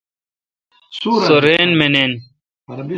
سو 0.97 1.11
راین 1.43 1.71
مانین۔ 1.79 2.11